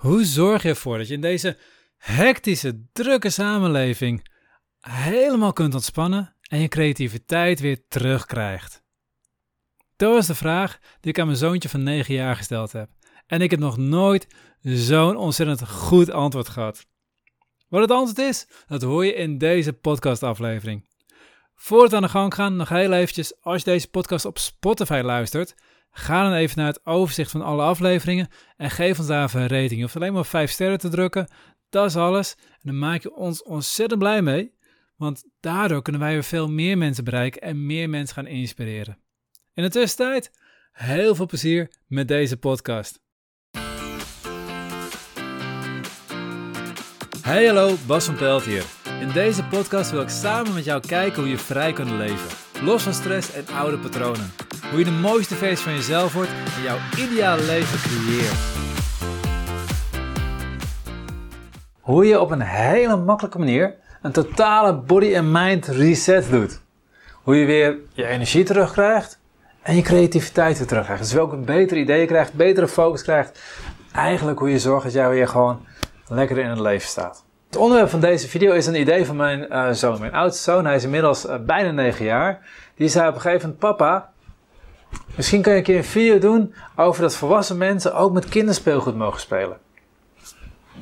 Hoe 0.00 0.24
zorg 0.24 0.62
je 0.62 0.68
ervoor 0.68 0.98
dat 0.98 1.08
je 1.08 1.14
in 1.14 1.20
deze 1.20 1.56
hectische, 1.96 2.84
drukke 2.92 3.30
samenleving 3.30 4.26
helemaal 4.80 5.52
kunt 5.52 5.74
ontspannen 5.74 6.36
en 6.48 6.60
je 6.60 6.68
creativiteit 6.68 7.60
weer 7.60 7.88
terugkrijgt? 7.88 8.82
Dat 9.96 10.12
was 10.12 10.26
de 10.26 10.34
vraag 10.34 10.78
die 11.00 11.12
ik 11.12 11.18
aan 11.18 11.26
mijn 11.26 11.38
zoontje 11.38 11.68
van 11.68 11.82
9 11.82 12.14
jaar 12.14 12.36
gesteld 12.36 12.72
heb. 12.72 12.90
En 13.26 13.40
ik 13.40 13.50
heb 13.50 13.60
nog 13.60 13.76
nooit 13.76 14.26
zo'n 14.62 15.16
ontzettend 15.16 15.68
goed 15.68 16.10
antwoord 16.10 16.48
gehad. 16.48 16.86
Wat 17.68 17.80
het 17.80 17.90
antwoord 17.90 18.28
is, 18.28 18.46
dat 18.66 18.82
hoor 18.82 19.04
je 19.04 19.14
in 19.14 19.38
deze 19.38 19.72
podcastaflevering. 19.72 20.88
Voor 21.54 21.82
het 21.82 21.94
aan 21.94 22.02
de 22.02 22.08
gang 22.08 22.34
gaan, 22.34 22.56
nog 22.56 22.68
heel 22.68 22.92
eventjes, 22.92 23.42
als 23.42 23.62
je 23.62 23.70
deze 23.70 23.90
podcast 23.90 24.24
op 24.24 24.38
Spotify 24.38 25.00
luistert, 25.04 25.54
Ga 25.90 26.22
dan 26.22 26.32
even 26.32 26.58
naar 26.58 26.66
het 26.66 26.86
overzicht 26.86 27.30
van 27.30 27.42
alle 27.42 27.62
afleveringen 27.62 28.28
en 28.56 28.70
geef 28.70 28.98
ons 28.98 29.06
daar 29.08 29.24
even 29.24 29.40
een 29.40 29.48
rating. 29.48 29.74
Je 29.74 29.82
hoeft 29.82 29.96
alleen 29.96 30.12
maar 30.12 30.24
5 30.24 30.50
sterren 30.50 30.78
te 30.78 30.88
drukken. 30.88 31.28
Dat 31.68 31.86
is 31.86 31.96
alles. 31.96 32.34
En 32.38 32.58
dan 32.62 32.78
maak 32.78 33.02
je 33.02 33.14
ons 33.14 33.42
ontzettend 33.42 34.00
blij 34.00 34.22
mee. 34.22 34.58
Want 34.96 35.24
daardoor 35.40 35.82
kunnen 35.82 36.00
wij 36.00 36.12
weer 36.12 36.24
veel 36.24 36.48
meer 36.48 36.78
mensen 36.78 37.04
bereiken 37.04 37.40
en 37.40 37.66
meer 37.66 37.88
mensen 37.88 38.14
gaan 38.14 38.26
inspireren. 38.26 38.98
In 39.54 39.62
de 39.62 39.70
tussentijd, 39.70 40.30
heel 40.72 41.14
veel 41.14 41.26
plezier 41.26 41.70
met 41.86 42.08
deze 42.08 42.36
podcast. 42.36 43.00
Hey 47.22 47.46
hallo, 47.46 47.76
Bas 47.86 48.04
van 48.04 48.16
Pelt 48.16 48.44
hier. 48.44 48.64
In 49.00 49.12
deze 49.12 49.44
podcast 49.44 49.90
wil 49.90 50.00
ik 50.00 50.08
samen 50.08 50.54
met 50.54 50.64
jou 50.64 50.86
kijken 50.86 51.20
hoe 51.20 51.30
je 51.30 51.38
vrij 51.38 51.72
kunt 51.72 51.90
leven. 51.90 52.36
Los 52.64 52.82
van 52.82 52.94
stress 52.94 53.32
en 53.32 53.46
oude 53.46 53.78
patronen. 53.78 54.49
Hoe 54.70 54.78
je 54.78 54.84
de 54.84 54.90
mooiste 54.90 55.34
versie 55.34 55.64
van 55.64 55.72
jezelf 55.72 56.12
wordt 56.12 56.30
en 56.56 56.62
jouw 56.62 56.78
ideale 56.96 57.42
leven 57.42 57.78
creëert. 57.78 58.38
Hoe 61.80 62.06
je 62.06 62.20
op 62.20 62.30
een 62.30 62.40
hele 62.40 62.96
makkelijke 62.96 63.38
manier 63.38 63.74
een 64.02 64.12
totale 64.12 64.74
body 64.74 65.14
en 65.14 65.32
mind 65.32 65.66
reset 65.66 66.30
doet. 66.30 66.60
Hoe 67.22 67.36
je 67.36 67.46
weer 67.46 67.76
je 67.92 68.06
energie 68.06 68.44
terugkrijgt 68.44 69.20
en 69.62 69.76
je 69.76 69.82
creativiteit 69.82 70.68
terugkrijgt. 70.68 71.02
Dus 71.02 71.12
welke 71.12 71.36
betere 71.36 71.80
ideeën 71.80 72.06
krijgt, 72.06 72.32
betere 72.32 72.68
focus 72.68 73.02
krijgt. 73.02 73.40
Eigenlijk 73.92 74.38
hoe 74.38 74.50
je 74.50 74.58
zorgt 74.58 74.84
dat 74.84 74.92
jij 74.92 75.08
weer 75.08 75.28
gewoon 75.28 75.66
lekker 76.08 76.38
in 76.38 76.48
het 76.48 76.60
leven 76.60 76.88
staat. 76.88 77.24
Het 77.46 77.56
onderwerp 77.56 77.90
van 77.90 78.00
deze 78.00 78.28
video 78.28 78.52
is 78.52 78.66
een 78.66 78.80
idee 78.80 79.06
van 79.06 79.16
mijn 79.16 79.46
uh, 79.48 79.70
zoon. 79.70 80.00
Mijn 80.00 80.14
oudste 80.14 80.42
zoon, 80.42 80.64
hij 80.64 80.74
is 80.74 80.84
inmiddels 80.84 81.26
uh, 81.26 81.36
bijna 81.46 81.70
9 81.70 82.04
jaar. 82.04 82.38
Die 82.74 82.88
zei 82.88 83.08
op 83.08 83.14
een 83.14 83.20
gegeven 83.20 83.42
moment: 83.42 83.58
Papa, 83.58 84.12
misschien 85.16 85.42
kun 85.42 85.52
je 85.52 85.58
een 85.58 85.64
keer 85.64 85.76
een 85.76 85.84
video 85.84 86.18
doen 86.18 86.54
over 86.76 87.02
dat 87.02 87.14
volwassen 87.14 87.58
mensen 87.58 87.94
ook 87.94 88.12
met 88.12 88.28
kinderspeelgoed 88.28 88.96
mogen 88.96 89.20
spelen. 89.20 89.58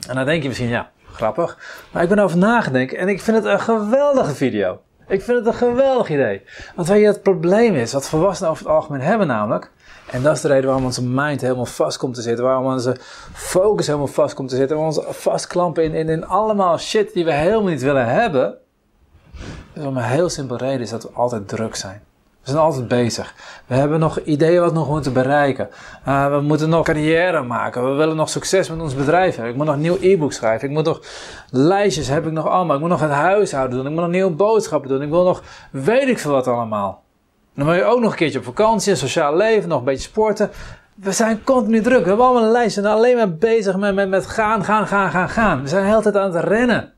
En 0.09 0.15
dan 0.15 0.25
denk 0.25 0.43
je 0.43 0.48
misschien: 0.48 0.69
ja, 0.69 0.91
grappig. 1.12 1.59
Maar 1.93 2.03
ik 2.03 2.09
ben 2.09 2.19
over 2.19 2.39
nagedenken 2.39 2.98
en 2.98 3.09
ik 3.09 3.20
vind 3.20 3.37
het 3.37 3.47
een 3.47 3.61
geweldige 3.61 4.35
video. 4.35 4.81
Ik 5.07 5.23
vind 5.23 5.39
het 5.39 5.47
een 5.47 5.55
geweldig 5.55 6.11
idee. 6.11 6.43
Want 6.75 6.89
weet 6.89 7.01
je, 7.01 7.07
het 7.07 7.23
probleem 7.23 7.75
is, 7.75 7.93
wat 7.93 8.09
volwassenen 8.09 8.51
over 8.51 8.65
het 8.65 8.75
algemeen 8.75 9.01
hebben 9.01 9.27
namelijk, 9.27 9.70
en 10.11 10.23
dat 10.23 10.37
is 10.37 10.41
de 10.41 10.48
reden 10.48 10.65
waarom 10.65 10.85
onze 10.85 11.05
mind 11.05 11.41
helemaal 11.41 11.67
vast 11.67 11.98
komt 11.98 12.15
te 12.15 12.23
zitten. 12.23 12.45
Waarom 12.45 12.67
onze 12.67 12.97
focus 13.33 13.87
helemaal 13.87 14.07
vast 14.07 14.35
komt 14.35 14.48
te 14.48 14.57
zitten. 14.57 14.77
Waarom 14.77 14.95
we 14.95 15.07
ons 15.07 15.17
vastklampen 15.17 15.85
in, 15.85 15.95
in, 15.95 16.09
in 16.09 16.27
allemaal 16.27 16.79
shit 16.79 17.13
die 17.13 17.25
we 17.25 17.33
helemaal 17.33 17.69
niet 17.69 17.83
willen 17.83 18.07
hebben. 18.07 18.59
Dus 19.73 19.85
om 19.85 19.97
een 19.97 20.03
heel 20.03 20.29
simpel 20.29 20.57
reden 20.57 20.81
is 20.81 20.91
dat 20.91 21.03
we 21.03 21.11
altijd 21.13 21.48
druk 21.48 21.75
zijn. 21.75 22.03
We 22.42 22.50
zijn 22.50 22.67
altijd 22.67 22.89
bezig. 22.89 23.34
We 23.67 23.75
hebben 23.75 24.00
nog 24.00 24.20
ideeën 24.20 24.61
wat 24.61 24.70
we 24.70 24.78
nog 24.78 24.89
moeten 24.89 25.12
bereiken. 25.12 25.69
Uh, 26.08 26.31
we 26.31 26.41
moeten 26.41 26.69
nog 26.69 26.84
carrière 26.84 27.42
maken. 27.42 27.91
We 27.91 27.97
willen 27.97 28.17
nog 28.17 28.28
succes 28.28 28.70
met 28.70 28.80
ons 28.80 28.95
bedrijf 28.95 29.34
hebben. 29.34 29.50
Ik 29.53 29.56
moet 29.56 29.67
nog 29.67 29.75
een 29.75 29.80
nieuw 29.80 29.98
e-book 30.00 30.33
schrijven. 30.33 30.69
Ik 30.69 30.75
moet 30.75 30.84
nog 30.84 31.00
lijstjes 31.50 32.08
heb 32.08 32.27
ik 32.27 32.33
nog 32.33 32.48
allemaal. 32.48 32.75
Ik 32.75 32.80
moet 32.80 32.91
nog 32.91 33.00
het 33.00 33.11
huishouden 33.11 33.77
doen. 33.77 33.86
Ik 33.86 33.92
moet 33.92 34.00
nog 34.00 34.11
nieuwe 34.11 34.30
boodschappen 34.30 34.89
doen. 34.89 35.03
Ik 35.03 35.08
wil 35.08 35.25
nog 35.25 35.42
weet 35.70 36.08
ik 36.08 36.19
veel 36.19 36.33
wat 36.33 36.47
allemaal. 36.47 37.03
Dan 37.55 37.67
wil 37.67 37.74
je 37.74 37.85
ook 37.85 38.01
nog 38.01 38.11
een 38.11 38.17
keertje 38.17 38.39
op 38.39 38.45
vakantie, 38.45 38.90
een 38.90 38.98
sociaal 38.98 39.36
leven, 39.36 39.68
nog 39.68 39.79
een 39.79 39.84
beetje 39.84 40.08
sporten. 40.08 40.51
We 40.95 41.13
zijn 41.13 41.42
continu 41.45 41.80
druk. 41.80 42.02
We 42.02 42.08
hebben 42.08 42.27
allemaal 42.27 42.45
een 42.45 42.51
lijst. 42.51 42.77
We 42.77 42.83
zijn 42.83 42.95
alleen 42.95 43.17
maar 43.17 43.34
bezig 43.34 43.77
met, 43.77 43.95
met, 43.95 44.08
met 44.08 44.27
gaan, 44.27 44.64
gaan, 44.64 44.86
gaan, 44.86 45.11
gaan, 45.11 45.29
gaan. 45.29 45.63
We 45.63 45.68
zijn 45.68 45.83
de 45.83 45.89
hele 45.89 46.02
tijd 46.02 46.17
aan 46.17 46.34
het 46.34 46.45
rennen. 46.45 46.92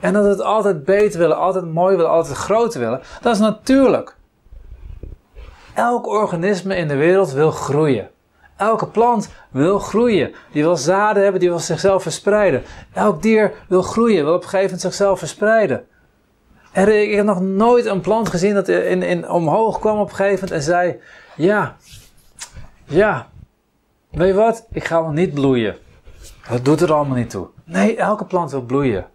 En 0.00 0.12
dat 0.12 0.22
we 0.22 0.28
het 0.28 0.42
altijd 0.42 0.84
beter 0.84 1.18
willen, 1.18 1.36
altijd 1.36 1.72
mooi 1.72 1.96
willen, 1.96 2.10
altijd 2.10 2.36
groter 2.36 2.80
willen. 2.80 3.00
Dat 3.20 3.34
is 3.34 3.40
natuurlijk. 3.40 4.16
Elk 5.74 6.06
organisme 6.06 6.76
in 6.76 6.88
de 6.88 6.96
wereld 6.96 7.32
wil 7.32 7.50
groeien. 7.50 8.10
Elke 8.56 8.86
plant 8.86 9.30
wil 9.50 9.78
groeien. 9.78 10.34
Die 10.52 10.62
wil 10.62 10.76
zaden 10.76 11.22
hebben, 11.22 11.40
die 11.40 11.48
wil 11.48 11.58
zichzelf 11.58 12.02
verspreiden. 12.02 12.62
Elk 12.92 13.22
dier 13.22 13.52
wil 13.68 13.82
groeien, 13.82 14.24
wil 14.24 14.34
op 14.34 14.42
een 14.42 14.48
gegeven 14.48 14.64
moment 14.64 14.80
zichzelf 14.80 15.18
verspreiden. 15.18 15.86
Er, 16.72 16.88
ik 16.88 17.14
heb 17.14 17.24
nog 17.24 17.40
nooit 17.40 17.86
een 17.86 18.00
plant 18.00 18.28
gezien 18.28 18.54
dat 18.54 18.68
in, 18.68 19.02
in, 19.02 19.28
omhoog 19.28 19.78
kwam 19.78 19.98
op 19.98 20.08
een 20.08 20.14
gegeven 20.14 20.34
moment 20.34 20.50
en 20.50 20.62
zei: 20.62 21.00
Ja, 21.36 21.76
ja, 22.84 23.28
weet 24.10 24.28
je 24.28 24.34
wat? 24.34 24.66
Ik 24.72 24.84
ga 24.84 25.02
wel 25.02 25.10
niet 25.10 25.34
bloeien. 25.34 25.76
Dat 26.48 26.64
doet 26.64 26.80
er 26.80 26.92
allemaal 26.92 27.16
niet 27.16 27.30
toe. 27.30 27.48
Nee, 27.64 27.96
elke 27.96 28.24
plant 28.24 28.50
wil 28.50 28.62
bloeien. 28.62 29.06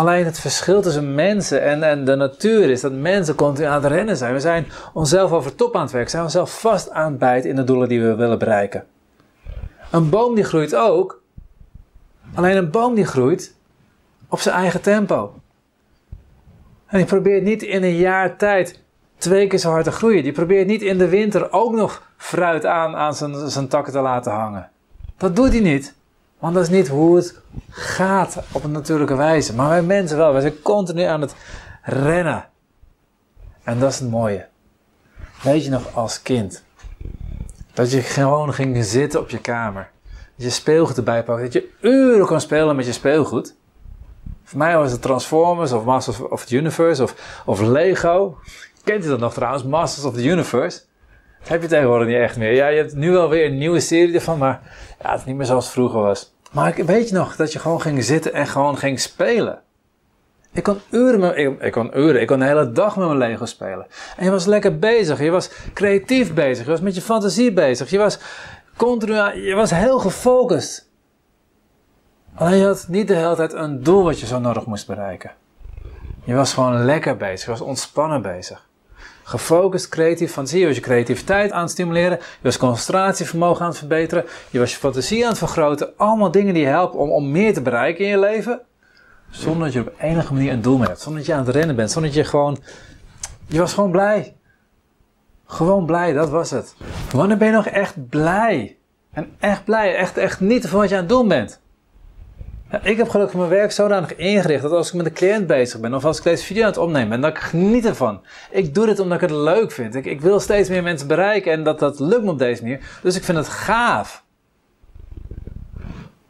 Alleen 0.00 0.24
het 0.24 0.40
verschil 0.40 0.82
tussen 0.82 1.14
mensen 1.14 1.62
en, 1.62 1.82
en 1.82 2.04
de 2.04 2.14
natuur 2.14 2.70
is 2.70 2.80
dat 2.80 2.92
mensen 2.92 3.34
continu 3.34 3.66
aan 3.66 3.82
het 3.82 3.92
rennen 3.92 4.16
zijn. 4.16 4.32
We 4.32 4.40
zijn 4.40 4.66
onszelf 4.92 5.32
over 5.32 5.54
top 5.54 5.74
aan 5.74 5.82
het 5.82 5.90
werken. 5.90 6.04
We 6.04 6.10
zijn 6.10 6.22
onszelf 6.22 6.60
vast 6.60 6.90
aan 6.90 7.10
het 7.10 7.18
bijten 7.18 7.50
in 7.50 7.56
de 7.56 7.64
doelen 7.64 7.88
die 7.88 8.02
we 8.02 8.14
willen 8.14 8.38
bereiken. 8.38 8.86
Een 9.90 10.10
boom 10.10 10.34
die 10.34 10.44
groeit 10.44 10.74
ook. 10.74 11.22
Alleen 12.34 12.56
een 12.56 12.70
boom 12.70 12.94
die 12.94 13.04
groeit 13.04 13.54
op 14.28 14.40
zijn 14.40 14.54
eigen 14.54 14.80
tempo. 14.80 15.34
En 16.86 16.98
die 16.98 17.06
probeert 17.06 17.42
niet 17.42 17.62
in 17.62 17.82
een 17.82 17.96
jaar 17.96 18.36
tijd 18.36 18.80
twee 19.18 19.46
keer 19.46 19.58
zo 19.58 19.70
hard 19.70 19.84
te 19.84 19.92
groeien. 19.92 20.22
Die 20.22 20.32
probeert 20.32 20.66
niet 20.66 20.82
in 20.82 20.98
de 20.98 21.08
winter 21.08 21.52
ook 21.52 21.72
nog 21.72 22.10
fruit 22.16 22.66
aan, 22.66 22.96
aan 22.96 23.14
zijn, 23.14 23.50
zijn 23.50 23.68
takken 23.68 23.92
te 23.92 24.00
laten 24.00 24.32
hangen. 24.32 24.70
Dat 25.16 25.36
doet 25.36 25.52
hij 25.52 25.60
niet. 25.60 25.94
Want 26.40 26.54
dat 26.54 26.62
is 26.62 26.68
niet 26.68 26.88
hoe 26.88 27.16
het 27.16 27.40
gaat 27.70 28.42
op 28.52 28.64
een 28.64 28.70
natuurlijke 28.70 29.16
wijze. 29.16 29.54
Maar 29.54 29.68
wij 29.68 29.82
mensen 29.82 30.16
wel. 30.16 30.32
Wij 30.32 30.40
zijn 30.40 30.62
continu 30.62 31.02
aan 31.02 31.20
het 31.20 31.34
rennen. 31.82 32.48
En 33.62 33.78
dat 33.78 33.92
is 33.92 33.98
het 33.98 34.10
mooie. 34.10 34.46
Weet 35.42 35.64
je 35.64 35.70
nog 35.70 35.94
als 35.94 36.22
kind? 36.22 36.64
Dat 37.72 37.90
je 37.90 38.00
gewoon 38.00 38.54
ging 38.54 38.84
zitten 38.84 39.20
op 39.20 39.30
je 39.30 39.40
kamer. 39.40 39.90
Dat 40.36 40.46
je 40.46 40.50
speelgoed 40.50 40.96
erbij 40.96 41.24
pakt. 41.24 41.42
Dat 41.42 41.52
je 41.52 41.68
uren 41.80 42.26
kon 42.26 42.40
spelen 42.40 42.76
met 42.76 42.86
je 42.86 42.92
speelgoed. 42.92 43.54
Voor 44.44 44.58
mij 44.58 44.76
was 44.76 44.92
het 44.92 45.02
Transformers 45.02 45.72
of 45.72 45.84
Masters 45.84 46.20
of 46.20 46.44
the 46.44 46.56
Universe 46.56 47.02
of, 47.02 47.42
of 47.46 47.60
Lego. 47.60 48.38
Kent 48.84 49.04
u 49.04 49.08
dat 49.08 49.18
nog 49.18 49.32
trouwens? 49.32 49.64
Masters 49.64 50.06
of 50.06 50.14
the 50.14 50.24
Universe. 50.24 50.80
Heb 51.40 51.62
je 51.62 51.68
tegenwoordig 51.68 52.08
niet 52.08 52.16
echt 52.16 52.36
meer. 52.36 52.54
Ja, 52.54 52.66
je 52.66 52.76
hebt 52.76 52.94
nu 52.94 53.10
wel 53.10 53.28
weer 53.28 53.46
een 53.46 53.58
nieuwe 53.58 53.80
serie 53.80 54.14
ervan, 54.14 54.38
maar 54.38 54.60
ja, 55.02 55.10
het 55.10 55.20
is 55.20 55.26
niet 55.26 55.36
meer 55.36 55.46
zoals 55.46 55.64
het 55.64 55.72
vroeger 55.72 56.00
was. 56.00 56.34
Maar 56.52 56.74
weet 56.74 57.08
je 57.08 57.14
nog 57.14 57.36
dat 57.36 57.52
je 57.52 57.58
gewoon 57.58 57.80
ging 57.80 58.04
zitten 58.04 58.32
en 58.32 58.46
gewoon 58.46 58.78
ging 58.78 59.00
spelen. 59.00 59.62
Ik 60.52 60.62
kon 60.62 60.80
uren, 60.90 61.20
met, 61.20 61.36
ik, 61.36 61.62
ik, 61.62 61.72
kon 61.72 61.98
uren, 61.98 62.20
ik 62.20 62.26
kon 62.26 62.38
de 62.38 62.44
hele 62.44 62.72
dag 62.72 62.96
met 62.96 63.06
mijn 63.06 63.18
Lego 63.18 63.44
spelen. 63.44 63.86
En 64.16 64.24
je 64.24 64.30
was 64.30 64.46
lekker 64.46 64.78
bezig, 64.78 65.20
je 65.20 65.30
was 65.30 65.50
creatief 65.74 66.34
bezig, 66.34 66.64
je 66.64 66.70
was 66.70 66.80
met 66.80 66.94
je 66.94 67.00
fantasie 67.00 67.52
bezig, 67.52 67.90
je 67.90 67.98
was 67.98 68.18
continu, 68.76 69.14
je 69.40 69.54
was 69.54 69.70
heel 69.70 69.98
gefocust. 69.98 70.88
Alleen 72.34 72.58
je 72.58 72.66
had 72.66 72.86
niet 72.88 73.08
de 73.08 73.14
hele 73.14 73.36
tijd 73.36 73.52
een 73.52 73.82
doel 73.82 74.04
wat 74.04 74.20
je 74.20 74.26
zo 74.26 74.38
nodig 74.38 74.66
moest 74.66 74.86
bereiken. 74.86 75.30
Je 76.24 76.34
was 76.34 76.54
gewoon 76.54 76.84
lekker 76.84 77.16
bezig, 77.16 77.44
je 77.44 77.50
was 77.50 77.60
ontspannen 77.60 78.22
bezig. 78.22 78.68
Gefocust, 79.30 79.88
creatief, 79.88 80.32
fantasie, 80.32 80.60
je 80.60 80.66
was 80.66 80.74
je 80.74 80.80
creativiteit 80.80 81.52
aan 81.52 81.62
het 81.62 81.70
stimuleren, 81.70 82.18
je 82.18 82.24
was 82.42 82.56
concentratievermogen 82.56 83.62
aan 83.62 83.68
het 83.68 83.78
verbeteren, 83.78 84.24
je 84.50 84.58
was 84.58 84.72
je 84.72 84.78
fantasie 84.78 85.22
aan 85.22 85.28
het 85.28 85.38
vergroten. 85.38 85.96
Allemaal 85.96 86.30
dingen 86.30 86.54
die 86.54 86.66
helpen 86.66 86.98
om, 86.98 87.10
om 87.10 87.30
meer 87.30 87.54
te 87.54 87.62
bereiken 87.62 88.04
in 88.04 88.10
je 88.10 88.18
leven. 88.18 88.60
Zonder 89.30 89.64
dat 89.64 89.72
je 89.72 89.80
op 89.80 89.92
enige 89.98 90.32
manier 90.32 90.52
een 90.52 90.62
doel 90.62 90.76
mee 90.78 90.86
hebt. 90.86 91.00
Zonder 91.00 91.20
dat 91.20 91.30
je 91.30 91.34
aan 91.34 91.46
het 91.46 91.54
rennen 91.54 91.76
bent. 91.76 91.90
Zonder 91.90 92.10
dat 92.10 92.20
je 92.20 92.30
gewoon... 92.30 92.58
Je 93.46 93.58
was 93.58 93.72
gewoon 93.72 93.90
blij. 93.90 94.36
Gewoon 95.46 95.86
blij, 95.86 96.12
dat 96.12 96.30
was 96.30 96.50
het. 96.50 96.74
Wanneer 97.12 97.36
ben 97.36 97.48
je 97.48 97.54
nog 97.54 97.66
echt 97.66 98.08
blij? 98.08 98.76
En 99.12 99.32
echt 99.38 99.64
blij, 99.64 99.96
echt, 99.96 100.16
echt 100.16 100.40
niet 100.40 100.68
van 100.68 100.78
wat 100.78 100.88
je 100.88 100.94
aan 100.94 101.00
het 101.00 101.10
doen 101.10 101.28
bent. 101.28 101.60
Ik 102.82 102.96
heb 102.96 103.08
gelukkig 103.08 103.36
mijn 103.36 103.48
werk 103.48 103.72
zodanig 103.72 104.16
ingericht 104.16 104.62
dat 104.62 104.72
als 104.72 104.88
ik 104.88 104.94
met 104.94 105.06
een 105.06 105.12
cliënt 105.12 105.46
bezig 105.46 105.80
ben 105.80 105.94
of 105.94 106.04
als 106.04 106.18
ik 106.18 106.24
deze 106.24 106.44
video 106.44 106.62
aan 106.62 106.68
het 106.68 106.78
opnemen 106.78 107.08
ben, 107.08 107.20
dat 107.20 107.30
ik 107.30 107.38
geniet 107.38 107.84
ervan. 107.84 108.20
Ik 108.50 108.74
doe 108.74 108.86
dit 108.86 108.98
omdat 108.98 109.22
ik 109.22 109.28
het 109.28 109.38
leuk 109.38 109.72
vind. 109.72 109.94
Ik, 109.94 110.04
ik 110.04 110.20
wil 110.20 110.40
steeds 110.40 110.68
meer 110.68 110.82
mensen 110.82 111.08
bereiken 111.08 111.52
en 111.52 111.64
dat, 111.64 111.78
dat 111.78 112.00
lukt 112.00 112.22
me 112.22 112.30
op 112.30 112.38
deze 112.38 112.62
manier. 112.62 112.80
Dus 113.02 113.16
ik 113.16 113.24
vind 113.24 113.38
het 113.38 113.48
gaaf. 113.48 114.24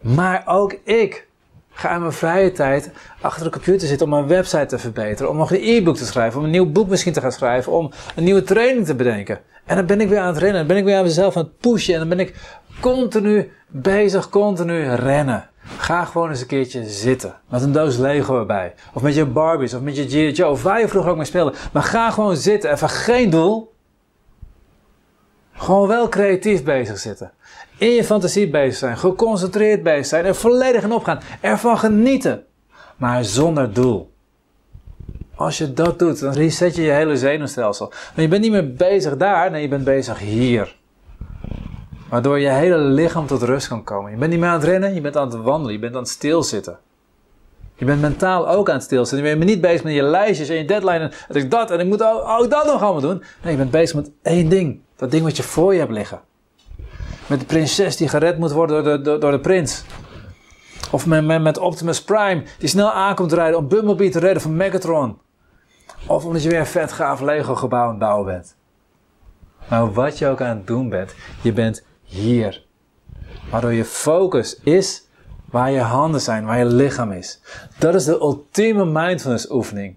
Maar 0.00 0.42
ook 0.46 0.76
ik 0.84 1.26
ga 1.70 1.94
in 1.94 2.00
mijn 2.00 2.12
vrije 2.12 2.52
tijd 2.52 2.90
achter 3.20 3.44
de 3.44 3.50
computer 3.50 3.88
zitten 3.88 4.06
om 4.06 4.12
mijn 4.12 4.26
website 4.26 4.66
te 4.66 4.78
verbeteren, 4.78 5.30
om 5.30 5.36
nog 5.36 5.52
een 5.52 5.62
e-book 5.62 5.96
te 5.96 6.06
schrijven, 6.06 6.38
om 6.38 6.44
een 6.44 6.50
nieuw 6.50 6.72
boek 6.72 6.88
misschien 6.88 7.12
te 7.12 7.20
gaan 7.20 7.32
schrijven, 7.32 7.72
om 7.72 7.90
een 8.16 8.24
nieuwe 8.24 8.42
training 8.42 8.86
te 8.86 8.94
bedenken. 8.94 9.40
En 9.64 9.76
dan 9.76 9.86
ben 9.86 10.00
ik 10.00 10.08
weer 10.08 10.18
aan 10.18 10.26
het 10.26 10.38
rennen, 10.38 10.58
dan 10.58 10.66
ben 10.66 10.76
ik 10.76 10.84
weer 10.84 10.96
aan 10.96 11.02
mezelf 11.02 11.36
aan 11.36 11.42
het 11.42 11.58
pushen 11.58 11.94
en 11.94 12.00
dan 12.00 12.08
ben 12.08 12.20
ik 12.20 12.34
continu 12.80 13.52
bezig, 13.66 14.28
continu 14.28 14.94
rennen. 14.94 15.48
Ga 15.80 16.04
gewoon 16.04 16.28
eens 16.28 16.40
een 16.40 16.46
keertje 16.46 16.88
zitten. 16.88 17.34
Met 17.48 17.62
een 17.62 17.72
doos 17.72 17.96
Lego 17.96 18.38
erbij. 18.38 18.74
Of 18.92 19.02
met 19.02 19.14
je 19.14 19.26
Barbies, 19.26 19.74
of 19.74 19.80
met 19.80 19.96
je 19.96 20.08
G.I. 20.08 20.30
Joe. 20.30 20.50
Of 20.50 20.62
waar 20.62 20.80
je 20.80 20.88
vroeger 20.88 21.10
ook 21.10 21.16
mee 21.16 21.26
speelde. 21.26 21.52
Maar 21.72 21.82
ga 21.82 22.10
gewoon 22.10 22.36
zitten. 22.36 22.72
Even 22.72 22.88
geen 22.88 23.30
doel. 23.30 23.74
Gewoon 25.52 25.88
wel 25.88 26.08
creatief 26.08 26.64
bezig 26.64 26.98
zitten. 26.98 27.32
In 27.78 27.88
je 27.88 28.04
fantasie 28.04 28.50
bezig 28.50 28.78
zijn. 28.78 28.98
Geconcentreerd 28.98 29.82
bezig 29.82 30.06
zijn. 30.06 30.24
Er 30.24 30.34
volledig 30.34 30.82
in 30.82 30.92
opgaan. 30.92 31.20
Ervan 31.40 31.78
genieten. 31.78 32.44
Maar 32.96 33.24
zonder 33.24 33.72
doel. 33.72 34.12
Als 35.34 35.58
je 35.58 35.72
dat 35.72 35.98
doet, 35.98 36.20
dan 36.20 36.32
reset 36.32 36.76
je 36.76 36.82
je 36.82 36.90
hele 36.90 37.16
zenuwstelsel. 37.16 37.88
Maar 37.88 38.24
je 38.24 38.28
bent 38.28 38.42
niet 38.42 38.50
meer 38.50 38.74
bezig 38.74 39.16
daar, 39.16 39.50
nee, 39.50 39.62
je 39.62 39.68
bent 39.68 39.84
bezig 39.84 40.18
hier. 40.18 40.78
Waardoor 42.10 42.38
je 42.38 42.48
hele 42.48 42.78
lichaam 42.78 43.26
tot 43.26 43.42
rust 43.42 43.68
kan 43.68 43.84
komen. 43.84 44.10
Je 44.10 44.16
bent 44.16 44.30
niet 44.30 44.40
meer 44.40 44.48
aan 44.48 44.54
het 44.54 44.64
rennen, 44.64 44.94
je 44.94 45.00
bent 45.00 45.16
aan 45.16 45.30
het 45.30 45.42
wandelen, 45.42 45.72
je 45.72 45.78
bent 45.78 45.94
aan 45.94 46.00
het 46.00 46.10
stilzitten. 46.10 46.78
Je 47.74 47.84
bent 47.84 48.00
mentaal 48.00 48.48
ook 48.48 48.68
aan 48.68 48.74
het 48.74 48.84
stilzitten. 48.84 49.28
Je 49.28 49.36
bent 49.36 49.50
niet 49.50 49.60
bezig 49.60 49.84
met 49.84 49.94
je 49.94 50.02
lijstjes 50.02 50.48
en 50.48 50.56
je 50.56 50.64
deadline 50.64 51.12
en 51.28 51.36
ik 51.36 51.50
dat 51.50 51.70
en 51.70 51.80
ik 51.80 51.86
moet 51.86 52.02
ook, 52.02 52.50
dat 52.50 52.64
nog 52.64 52.82
allemaal 52.82 53.00
doen. 53.00 53.22
Nee, 53.42 53.52
je 53.52 53.58
bent 53.58 53.70
bezig 53.70 53.96
met 53.96 54.10
één 54.22 54.48
ding. 54.48 54.80
Dat 54.96 55.10
ding 55.10 55.22
wat 55.22 55.36
je 55.36 55.42
voor 55.42 55.72
je 55.72 55.78
hebt 55.78 55.92
liggen. 55.92 56.20
Met 57.26 57.40
de 57.40 57.46
prinses 57.46 57.96
die 57.96 58.08
gered 58.08 58.38
moet 58.38 58.52
worden 58.52 58.84
door 58.84 59.02
de, 59.02 59.18
door, 59.18 59.30
de 59.30 59.40
prins. 59.40 59.84
Of 60.90 61.06
met, 61.06 61.24
met, 61.24 61.42
met 61.42 61.58
Optimus 61.58 62.02
Prime 62.02 62.42
die 62.58 62.68
snel 62.68 62.92
aankomt 62.92 63.32
rijden 63.32 63.58
om 63.58 63.68
Bumblebee 63.68 64.10
te 64.10 64.18
redden 64.18 64.42
van 64.42 64.56
Megatron. 64.56 65.18
Of 66.06 66.24
omdat 66.24 66.42
je 66.42 66.48
weer 66.48 66.58
een 66.58 66.66
vet 66.66 66.92
gaaf 66.92 67.20
Lego 67.20 67.54
gebouw 67.54 67.82
aan 67.82 67.88
het 67.88 67.98
bouwen 67.98 68.26
bent. 68.26 68.56
Maar 69.68 69.92
wat 69.92 70.18
je 70.18 70.26
ook 70.26 70.40
aan 70.40 70.56
het 70.56 70.66
doen 70.66 70.88
bent, 70.88 71.14
je 71.42 71.52
bent 71.52 71.84
hier. 72.10 72.64
Waardoor 73.50 73.72
je 73.72 73.84
focus 73.84 74.60
is 74.62 75.08
waar 75.44 75.70
je 75.70 75.80
handen 75.80 76.20
zijn, 76.20 76.44
waar 76.44 76.58
je 76.58 76.64
lichaam 76.64 77.12
is. 77.12 77.40
Dat 77.78 77.94
is 77.94 78.04
de 78.04 78.18
ultieme 78.20 78.84
mindfulness 78.84 79.50
oefening. 79.50 79.96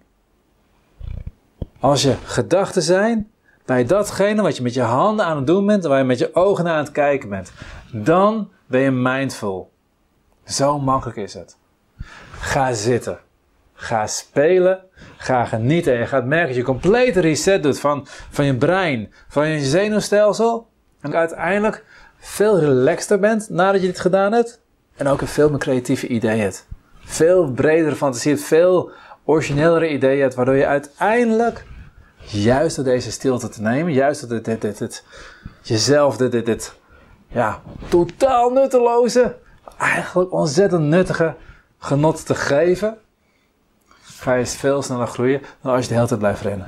Als 1.80 2.02
je 2.02 2.16
gedachten 2.26 2.82
zijn 2.82 3.32
bij 3.66 3.86
datgene 3.86 4.42
wat 4.42 4.58
je 4.58 4.64
met 4.64 4.74
je 4.74 4.82
handen 4.82 5.26
aan 5.26 5.38
het 5.38 5.48
doen 5.48 5.66
bent, 5.66 5.84
waar 5.84 5.98
je 5.98 6.04
met 6.04 6.20
je 6.20 6.36
ogen 6.36 6.64
naar 6.64 6.74
aan 6.74 6.84
het 6.84 6.92
kijken 6.92 7.30
bent, 7.30 7.52
dan 7.92 8.50
ben 8.66 8.82
je 8.82 8.92
mindful. 8.92 9.72
Zo 10.46 10.80
makkelijk 10.80 11.18
is 11.18 11.34
het. 11.34 11.58
Ga 12.32 12.74
zitten. 12.74 13.20
Ga 13.74 14.08
spelen. 14.08 14.80
Ga 15.18 15.46
genieten. 15.46 15.94
En 15.94 16.00
je 16.00 16.06
gaat 16.06 16.26
merken 16.26 16.48
dat 16.48 16.56
je 16.56 16.64
complete 16.64 17.20
reset 17.20 17.64
doet 17.64 17.80
van, 17.80 18.08
van 18.30 18.46
je 18.46 18.56
brein, 18.56 19.14
van 19.28 19.48
je 19.48 19.60
zenuwstelsel. 19.60 20.68
En 21.02 21.16
uiteindelijk 21.16 21.86
veel 22.24 22.60
relaxter 22.60 23.20
bent 23.20 23.50
nadat 23.50 23.82
je 23.82 23.88
dit 23.88 24.00
gedaan 24.00 24.32
hebt. 24.32 24.62
En 24.96 25.08
ook 25.08 25.22
een 25.22 25.28
veel 25.28 25.50
meer 25.50 25.60
creatieve 25.60 26.08
ideeën 26.08 26.42
hebt. 26.42 26.68
Veel 27.00 27.52
bredere 27.52 27.96
fantasie 27.96 28.32
hebt. 28.32 28.44
Veel 28.44 28.92
originelere 29.26 29.90
ideeën 29.90 30.22
hebt. 30.22 30.36
Waardoor 30.36 30.56
je 30.56 30.66
uiteindelijk 30.66 31.66
juist 32.26 32.76
door 32.76 32.86
deze 32.86 33.12
stilte 33.12 33.50
te 33.50 33.62
nemen. 33.62 33.94
Juist 33.94 34.30
door 34.30 34.44
dit, 34.44 34.62
dit, 34.62 34.78
dit 34.78 35.04
jezelf 35.62 36.18
dit, 36.18 36.32
dit, 36.32 36.46
dit. 36.46 36.74
Ja, 37.28 37.62
totaal 37.90 38.50
nutteloze. 38.50 39.36
Eigenlijk 39.78 40.32
ontzettend 40.32 40.84
nuttige 40.84 41.36
genot 41.78 42.26
te 42.26 42.36
geven 42.36 42.98
ga 44.24 44.34
je 44.34 44.46
veel 44.46 44.82
sneller 44.82 45.08
groeien 45.08 45.42
dan 45.62 45.74
als 45.74 45.82
je 45.82 45.88
de 45.88 45.96
hele 45.96 46.08
tijd 46.08 46.20
blijft 46.20 46.42
rennen. 46.42 46.68